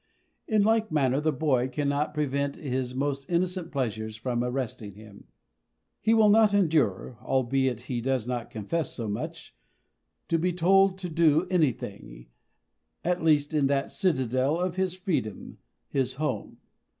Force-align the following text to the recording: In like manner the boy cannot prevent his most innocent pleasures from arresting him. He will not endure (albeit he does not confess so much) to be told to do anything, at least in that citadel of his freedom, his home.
In 0.47 0.63
like 0.63 0.91
manner 0.91 1.21
the 1.21 1.31
boy 1.31 1.67
cannot 1.67 2.15
prevent 2.15 2.55
his 2.55 2.95
most 2.95 3.29
innocent 3.29 3.71
pleasures 3.71 4.17
from 4.17 4.43
arresting 4.43 4.95
him. 4.95 5.25
He 5.99 6.15
will 6.15 6.29
not 6.31 6.55
endure 6.55 7.19
(albeit 7.21 7.81
he 7.81 8.01
does 8.01 8.25
not 8.25 8.49
confess 8.49 8.93
so 8.95 9.07
much) 9.07 9.53
to 10.27 10.39
be 10.39 10.53
told 10.53 10.97
to 10.97 11.09
do 11.11 11.45
anything, 11.51 12.29
at 13.03 13.21
least 13.23 13.53
in 13.53 13.67
that 13.67 13.91
citadel 13.91 14.59
of 14.59 14.75
his 14.75 14.95
freedom, 14.95 15.59
his 15.87 16.15
home. 16.15 16.57